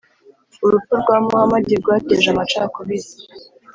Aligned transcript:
urupfu 0.65 0.93
rwa 1.01 1.17
muhamadi 1.25 1.73
rwateje 1.81 2.27
amacakubiri 2.33 3.09